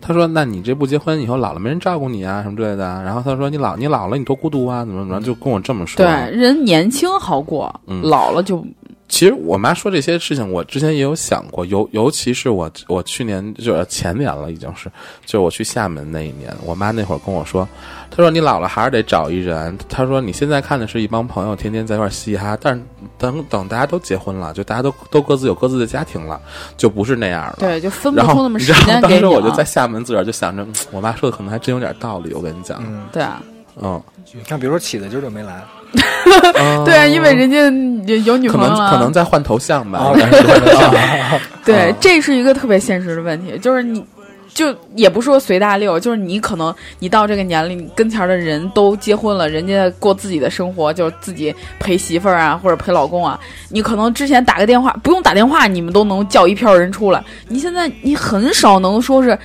[0.00, 6.02] 她说那你这不结婚以后老了没人照顾你啊什么之类的，然后她说你老你老了你多孤独啊怎么怎么，就跟我这么说。
[6.02, 8.64] 对，人年轻好过，嗯老了就
[9.08, 14.90] 其实我妈说这些事情，我之前也有想过，尤尤其是我我去年就是前年了，已经是，
[15.24, 17.66] 就是我去厦门那一年，我妈那会儿跟我说，
[18.10, 22.82] 她说你老了还是得找一人，她说你现在看的是一帮朋友天天在一块儿嘻哈，但是
[23.16, 26.40] 等等大家都结婚了，就大家都都各自有各自的家庭了，
[26.76, 27.56] 就不是那样了。
[27.58, 29.64] 对，就分不出那么时然后当间给你了时我就在。
[29.68, 33.40] 厦门自个儿就想着，嗯我妈说的可能还真有点道理，我跟你讲，嗯，对啊，
[33.82, 35.62] 嗯，你看，比如说起的今儿就没来，
[36.84, 37.58] 对啊，因为人家
[38.24, 40.12] 有女可朋友可能在换头像吧，
[41.64, 44.04] 对啊， 这是一个特别现实的问题，就是你。
[44.54, 53.38] 就也不说随大溜，就是你可能你到这个年龄，跟前儿的人都结婚了，人家过自己的生活，就是自己陪媳妇儿啊，或者陪老公啊。
[53.68, 57.22] 你可能之前打个电话，不用打电话，你们都能叫一票人出来。
[57.46, 59.38] 你现在你很少能说是，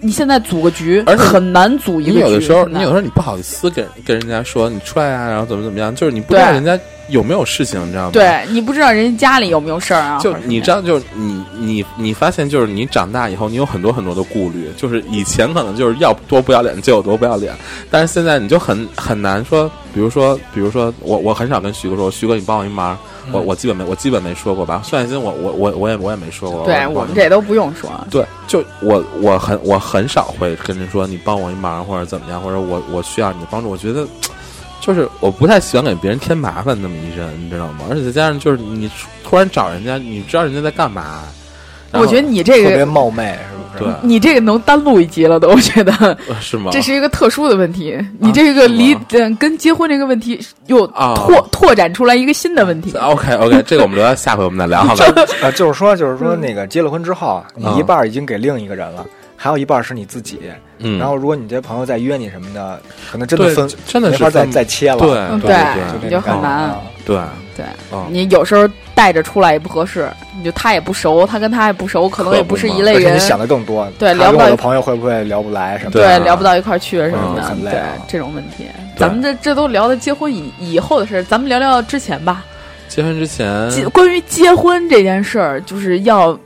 [0.00, 2.16] 你现在组个局，而且很难组一个局。
[2.18, 10.18] 你有的时候，你有的时候你不好意思跟跟人家说你出来啊，然后怎么怎么样，就是你不知道人家有没有事情，你知道吗？，对你不知道人家家里有没有事儿啊？
[10.20, 17.52] 就你知道，就是你你你发现，就是你长大以后，你有很多很多的顾虑，就是以前可能就是要多不要脸就有多不要脸，
[17.90, 22.96] 但是现在你就很很难说，比如说比如说我我很少跟徐哥说，徐哥你帮我一忙，
[23.32, 27.90] 我我基本没我基本没说过吧，算心我我我我也我也没说过，对我们这都不用说。
[28.10, 33.68] 对，就我我很我很少会跟人说你帮我一忙或者怎么样，或者我我需要你的帮助。
[33.68, 34.06] 我觉得
[34.80, 37.86] 就是我不太喜欢给别人添麻烦那么一人，你知道吗？
[37.90, 38.90] 而且再加上就是你
[39.24, 41.24] 突然找人家，你知道人家在干嘛。
[41.92, 43.67] 我觉得你这个特别冒昧，是不是？
[43.78, 45.92] 对你这个能单录一集了都，我觉得
[46.28, 46.70] 呃是吗？
[46.72, 47.98] 这是一个特殊的问题。
[48.18, 52.92] 你这个离嗯跟结婚这个问题又啊拓拓展出来一个新的问题。
[52.98, 55.04] OK OK，这个我们留到下回我们再聊好吧？
[55.42, 60.40] 呃，就是说，就是说，那个结了婚之后，你嗯一半已经给另一个人了，还有一半是你自己。
[60.78, 64.98] 嗯，然后，如果你这朋友再约你什么的，可能真的分，真的没法再再切了。
[64.98, 65.08] 对
[65.40, 66.74] 对对就很难。
[67.04, 67.16] 对
[67.56, 76.00] 对嗯你有时候带着出来也不合适，你就他也不熟，他跟他也不熟，可能也不是一类人你，想的更多，对聊不到我的朋友会不会聊不来什么的？
[76.00, 78.66] 对啊聊不到一块儿去什么的，嗯对啊这种问题。
[78.96, 82.44] 咱们这这都聊的结婚以以后的事儿，咱们聊聊之前吧。
[82.88, 86.36] 结婚之前结关于结婚这件事儿，就是要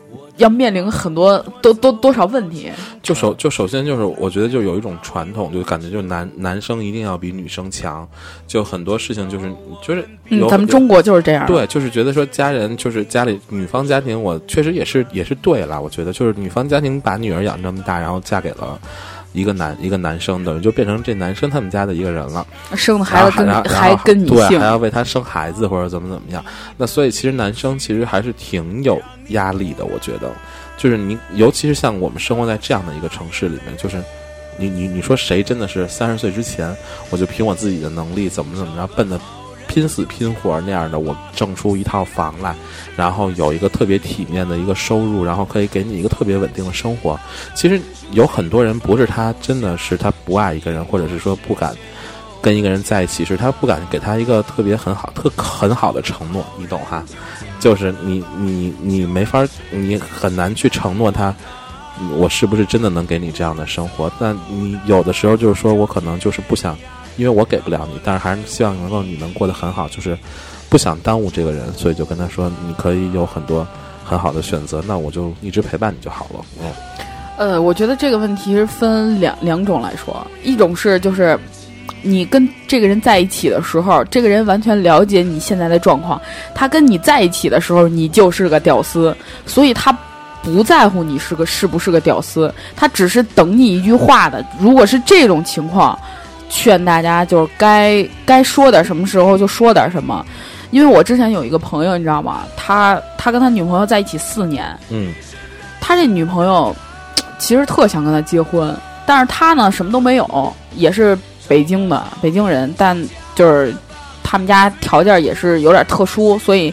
[0.42, 2.70] 要面临很多多多多少问题。
[3.02, 8.06] 就首就首先就是，我觉得就有一种传统，就感觉就是男男生一定要比女生强，
[8.46, 9.52] 就很多事情就是
[9.82, 18.78] 就是有、嗯，咱们中国就是这样。，对，就是觉得说家人就是家里女方家庭，我确实也是也是对了，我觉得就是女方家庭把女儿养这么大，然后嫁给了。
[19.32, 22.46] 一个男一个男生，等于就变成这男生他们家的一个人了。
[22.76, 26.44] 生的孩子跟还跟你还，要为他生孩子或者怎么怎么样。
[26.76, 30.30] 那所以其实男生其实还是挺有压力的，我觉得，
[30.76, 34.02] 就是你，尤其是像我们生活在这样的一个城市里面，就是
[34.58, 36.74] 你你你说谁真的是三十岁之前，
[37.10, 39.18] 我就凭我自己的能力怎么怎么着奔的。
[39.72, 42.54] 拼死拼活那样的，我挣出一套房来，
[42.94, 47.18] 然后有一个特别体面的一个收入，然后可以给你一个特别稳定的生活。
[47.54, 47.80] 其实
[48.10, 51.74] 有很多人不是他真的是他不爱一个人，或者是说不敢
[52.42, 57.02] 跟一个人在一起，是他不敢给他一个特别很好、特很好的承诺，你懂哈？
[57.58, 61.34] 就是你你你没法，你很难去承诺他，
[62.18, 64.12] 我是不是真的能给你这样的生活？
[64.20, 66.76] 但你有的时候就是说我可能就是不想，
[67.16, 70.16] 因为我给不了你，但是还是希望能够你能过得很好，就是
[70.68, 73.66] 不想耽误这个人，所以就跟他说，你可以有很多
[74.04, 76.44] 很好的选择，那我就一直陪伴你就好了。
[76.60, 76.72] 嗯，
[77.36, 81.38] 呃，我觉得这个问题是分两两种来说，一种是就是
[82.02, 86.20] 你跟这个人在一起的时候，这个人完全了解你现在的状况，
[86.54, 89.14] 他跟你在一起的时候，你就是个屌丝，
[89.46, 89.96] 所以他
[90.42, 94.44] 不在乎你是个是不是个屌丝，他只是等你一句话的。
[94.58, 95.96] 如果是这种情况，
[96.52, 100.24] 劝大家就是该该说点什么时候就说点什么。
[100.70, 102.42] 因为我之前有一个朋友，你知道吗？
[102.56, 105.12] 他他跟他女朋友在一起四年，嗯
[105.80, 106.74] 他这女朋友
[107.38, 112.96] 其实特想跟他结婚，但是他呢什么都没有，也是北京的北京人，但
[113.34, 113.74] 就是
[114.22, 116.72] 他们家条件也是有点特殊，所以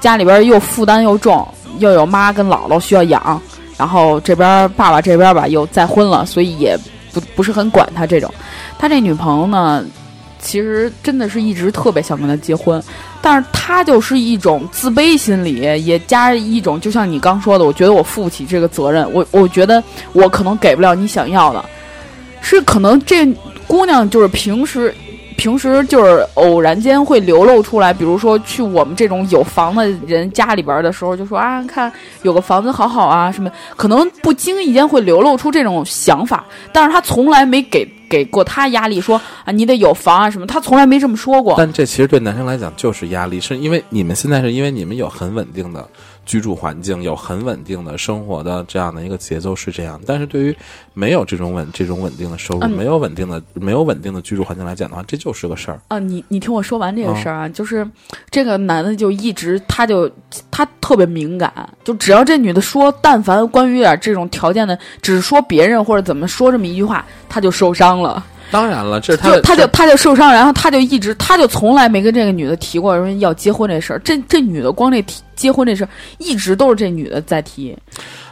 [0.00, 1.46] 家里边又负担又重，
[1.78, 3.38] 又有妈跟姥姥需要养，
[3.76, 6.74] 然后这边爸爸这边吧又再婚了，所以也
[7.20, 8.32] 不不是很管他这种。
[8.78, 9.84] 他这女朋友呢，
[10.38, 12.82] 其实真的是一直特别想跟他结婚，
[13.22, 15.54] 但是他就是一种自卑心理，
[15.84, 21.64] 也加一种就像你刚说的，我觉得我负不起这个责任，我我觉得我可能给不了你想要的，
[22.40, 23.26] 是可能这
[23.66, 24.94] 姑娘就是平时。
[25.46, 31.90] 平时就是偶然间会流露出来，比如说去我们这种有房的人家里边的时候，就说啊，看
[32.22, 41.54] 有个房子好好啊，什么可能不经意间会流露出这种想法，但是他从来没给给过他压力，说啊你得有房啊什么，他从来没这么说过。
[41.56, 45.88] 但这其实对男生来讲就是压力，是因为你们现在是因为你们有很稳定的
[46.26, 49.98] 居住环境，有很稳定的生活的这样的一个节奏是这样。
[50.04, 50.54] 但是对于
[50.92, 55.80] 没有这种稳这种稳定的收入，嗯没有稳定的没有稳定的居住环境来讲的话，这就是个事儿。
[55.88, 57.88] 啊，你你听我说完这个事儿啊，就是
[58.28, 60.10] 这个男的就一直他就
[60.50, 61.52] 他特别敏感，
[61.84, 75.88] 就只要这女的说，但凡关于点这种条件的，只说别人或者怎么说这么一句话，他就受伤了，当然了，这是他就他就他就受伤，然后他就一直他就从来没跟这个女的提过说要结婚这事儿，这这女的光这提结婚这事儿，
[76.18, 77.76] 一直都是这女的在提，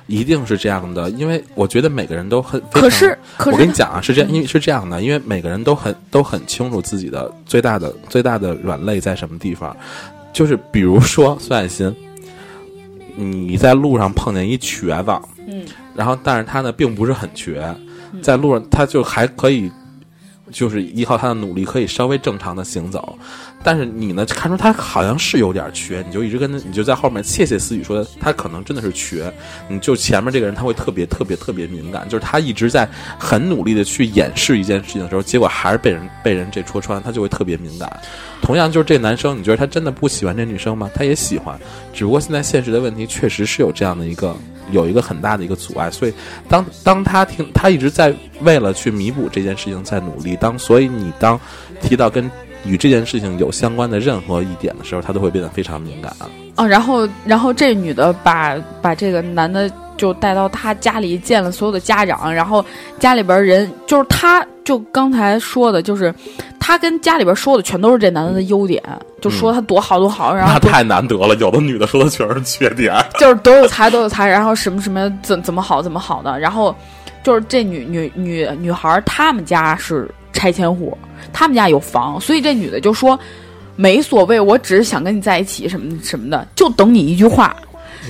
[0.07, 2.63] 一定是这样的，因为我觉得每个人都很。
[2.71, 9.77] 可是可是我跟你讲啊，是这样，因为是这样的，因为每个人都很都很清楚自己的最大的最大的软肋在什么地方，
[10.33, 11.93] 就是比如说孙爱新，
[13.17, 15.11] 你在路上碰见一瘸子，
[15.49, 17.75] 嗯，然后但是他呢并不是很瘸，
[18.23, 19.69] 在路上他就还可以。
[20.53, 23.19] 就是依靠他的努力，可以稍微正常的行走，
[23.63, 29.33] 但是你呢，看出他好像是有点瘸，你就一直跟他，你就在后面窃窃私语说他可能真的是瘸，
[29.69, 32.89] 你就前面这个人他会特别特别特别敏感，就是他一直在
[33.19, 38.01] 很努力的去掩饰一件事情的时候，结果还是被人被人这戳穿，他就会特别敏感。
[38.43, 40.91] 同样就是这男生，你觉得他真的不喜欢这女生吗？
[40.95, 41.59] 他也喜欢，
[41.95, 44.37] 只不过现在现实的问题确实是有这样的一个
[44.71, 46.15] 有一个很大的一个阻碍，所以
[46.49, 51.39] 当当他听他一直在为了去弥补这件事情在努力，当所以你当
[51.81, 52.31] 提到跟
[52.65, 56.11] 与这件事情有相关的任何一点的时候，他都会变得非常敏感。
[56.57, 62.65] 哦，然后然后这女的把把这个男的就带到他家里见了所有的家长，然后
[62.99, 66.15] 家里边人就是他就刚才说的，就是
[66.59, 68.83] 他跟家里边说的全都是这男的的优点，
[69.25, 72.95] 就说他多好多好，然后多那太难得了，有的女的说的全是缺点。
[73.19, 76.77] 就是多有才多有才，然后什么什么怎怎么好怎么好的，然后
[77.23, 80.97] 就是这女女女女孩儿，他们家是拆迁户，
[81.33, 83.19] 他们家有房，所以这女的就说
[83.77, 87.57] 没所谓，我只是想跟你在一起什么什么的，就等你一句话。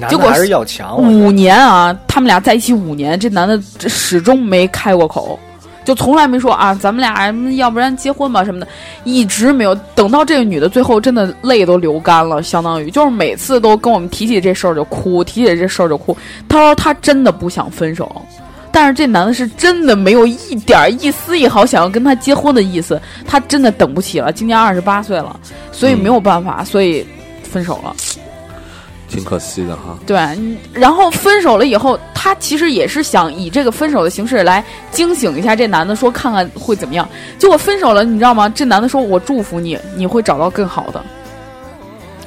[0.08, 5.38] 结果男的还是要强，五年啊，他们俩在一起五年，这男的这始终没开过口，
[5.84, 8.66] 就从来没说啊，咱们俩要不然结婚吧什么的，
[9.04, 9.74] 一直没有。
[9.94, 16.16] 等到这个女的最后真的泪都流干了，相当于就是每次都跟我们提起这事儿就哭，提起这事儿就哭。
[16.48, 18.10] 她说她真的不想分手，
[18.72, 25.38] 但是这男的是真的没有一点儿一丝一毫想要跟她结婚的意思，他真的等不起了，今年二十八岁了，
[25.70, 27.06] 所以没有办法，所以
[27.42, 27.94] 分手了。
[29.06, 29.96] 挺可惜的哈。
[30.06, 37.06] 对，嗯然后分手了以后，他其实也是想以这个分手的形式来惊醒一下这男的，说看看会怎么样。
[37.38, 38.48] 结果分手了，你知道吗？
[38.48, 41.04] 这男的说：“我祝福你，你会找到更好的。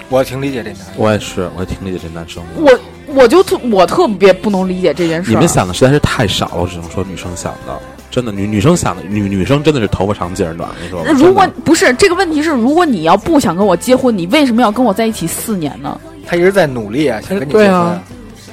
[0.09, 0.85] 我挺理解这男的。
[0.97, 2.61] 我也是，我也挺理解这男生的。
[2.61, 2.79] 我”
[3.15, 5.31] 我就特我特别不能理解这件事。
[5.31, 7.75] 你们想的实在是太少了，我只能说女生想的，
[8.11, 11.09] 真的女女生想的女女生真的是头发长劲儿短，你说吧。
[11.15, 15.99] 如果不是这个问题是，如果你要不想跟我结婚，你为什么要跟我在一起四年呢？
[16.27, 17.99] 他一直在努力啊，想跟你结婚对啊。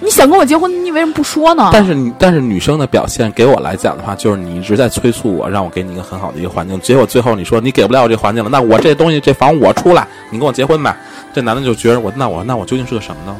[0.05, 1.71] 你想跟我结婚，你为什么不说呢？
[1.73, 10.95] 但是你但是女生的表现给我来讲的话，就是你一直在催促我，让我给你一个很好的一个环境，结果最后你说你给不了我这环境了，那我这东西这房我出来，你跟我结婚吧。
[11.33, 13.35] 这男的就觉得我那我那我究竟是个什么呢？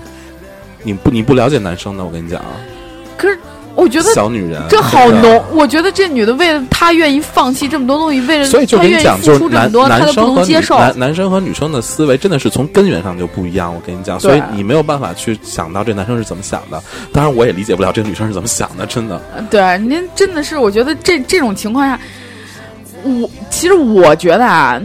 [0.83, 2.57] 你不你不了解男生的，我跟你讲啊，
[3.17, 3.39] 可是
[3.77, 5.45] 我觉得小女人这好浓。
[5.53, 10.79] 我觉得这女的为了她愿意放弃这么多东西，为了所以就他愿意跟你讲，就是男付出这么多，他都不男生和女能接受。
[10.79, 13.75] 男男生和女生的思维真的是从根源上就不一样。
[13.75, 16.83] 我跟你讲，所以你没有办法去想到这男生是怎么想的。
[17.13, 19.21] 当然，我也理解不了这个女生是怎么想的，真的。
[19.51, 21.99] 对，您真的是，我觉得这这种情况下，
[23.03, 24.81] 我其实我觉得啊，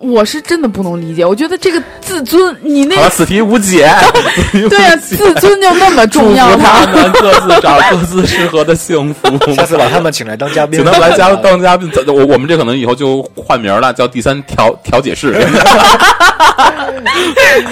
[0.00, 1.24] 我是真的不能理解。
[1.24, 3.90] 我觉得这个自尊，你那好了，此题无解。
[4.70, 6.86] 对啊，自尊就那么重要吗？
[6.86, 9.28] 们各自找各自适合的幸福。
[9.54, 15.34] 下次把他们请来当嘉宾，请他们来加当嘉宾，咱我我们这可能以后就换名了，叫第三调调解室。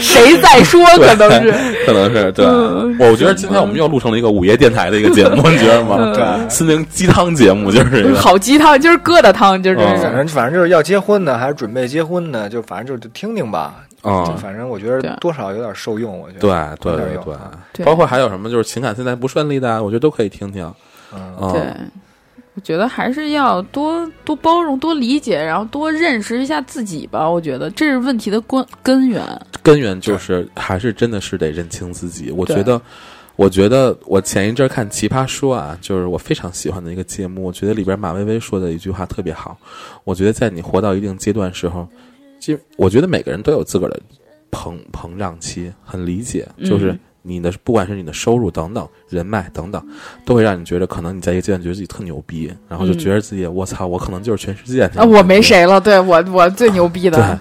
[0.00, 0.84] 谁在说？
[0.98, 1.54] 可能是。
[1.86, 2.44] 可能是对。
[2.44, 6.12] 嗯我觉得今天我们又录成了一个午夜电台的一个节目，你觉得吗？
[6.14, 8.18] 对心灵鸡汤节目就是一个。
[8.20, 9.76] 好鸡汤，今儿疙瘩汤，今儿。
[9.98, 13.82] 反正反正就是要结婚的，还是准备结婚的，就反正就听听吧。
[14.02, 16.76] 啊嗯，反正我觉得多少有点受用，我觉得。
[16.76, 17.18] 对对
[17.72, 20.64] 对包括还有什么就是情感现在不顺利的，我觉得都可以听听。
[21.12, 21.62] 嗯，嗯对，
[22.54, 27.28] 我觉得还是要多多包容、多理解，然后多认识一下自己吧。
[27.28, 29.22] 我觉得这是问题的根根源。
[29.62, 32.30] 根源就是还是真的是得认清自己。
[32.30, 32.80] 我觉得，
[33.37, 37.45] 我觉得我前一阵儿看《奇葩说》啊，就是我非常喜欢的一个节目。
[37.45, 39.57] 我觉得里边马薇薇说的一句话特别好。
[40.05, 41.87] 我觉得在你活到一定阶段时候，
[42.41, 44.01] 就我觉得每个人都有自个儿的
[44.51, 46.49] 膨膨胀期，很理解。
[46.64, 49.87] 就是你的不管是你的收入等等、人脉等等，
[50.24, 55.43] 都会让你觉得可能你在一个阶段觉得自己特牛逼，然后就觉得自己我操，我可能就是全世界啊，我没。
[55.43, 57.39] 谁了，对我我最牛逼对的，，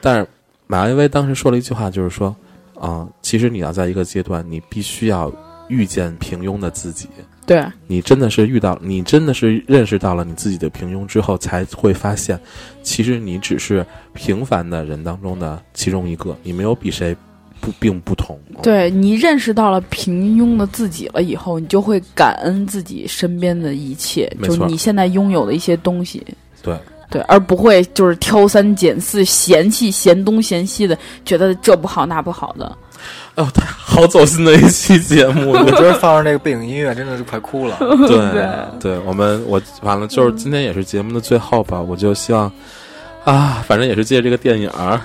[0.00, 0.26] 但是
[0.66, 2.34] 马薇薇当时说了一句话，就是说
[2.80, 5.32] 啊、其实你要在一个阶段，你必须要
[5.68, 7.08] 遇见平庸的自己。
[7.46, 12.38] 对你真的是遇到，你真的是认识到了你自己的平庸之后，才会发现，
[12.82, 17.16] 其实你只是平凡的人当中的其中一个，你没有比谁
[17.58, 18.38] 不并不同。
[18.62, 26.22] 对你认识到了平庸的自己了以后，你就会感恩自己身边的一切，就是你现在拥有的一些东西。
[26.62, 26.78] 对
[27.10, 32.70] 对，而不会就是挑三拣四、嫌弃嫌东嫌西的，觉得这不好那不好的。
[33.36, 35.52] 哦，太好走心的一期节目。
[35.52, 37.76] 我觉得放上那个背景音乐，真的是快哭了。
[38.06, 38.44] 对
[38.80, 42.50] 对，我们我完了，就是今天也是节目的最后吧，我就希望
[43.24, 45.00] 啊，反正也是借这个电影儿，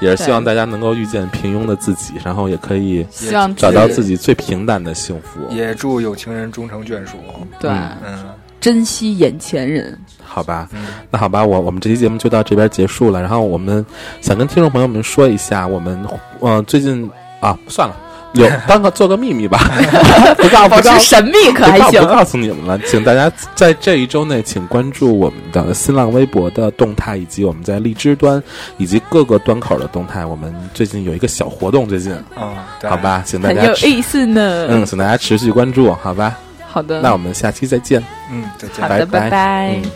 [0.00, 5.40] 也是希望大家能够遇见平庸的自己，然后也可以希望找到自己最平淡的幸福。
[5.50, 7.16] 也祝有情人终成眷属。
[7.58, 8.18] 对、嗯嗯
[8.60, 9.98] 珍惜眼前人。
[10.38, 13.20] 好吧，嗯，那好吧，我我们这期节目就到这边结束了。
[13.20, 13.84] 然后我们
[14.20, 15.98] 想跟听众朋友们说一下，我们
[16.40, 17.10] 呃最近
[17.40, 17.96] 啊算了，
[18.34, 19.58] 有 当个做个秘密吧，
[20.38, 28.42] 不告保不告持神秘可还行不告诉你们了，请大家在这一周内，请关注我们的新浪微博的动态，以及我们在荔枝端
[28.76, 30.24] 以及各个端口的动态。
[30.24, 34.66] 我们最近有一个小活动，最近嗯，对好，吧，请大家持有意思呢。
[34.70, 36.36] 嗯，请大家持续关注，好吧？
[36.70, 38.02] 好的，那我们下期再见。
[38.30, 38.88] 嗯，再见好。
[38.88, 39.90] 的，拜拜拜拜嗯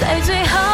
[0.00, 0.69] 在最好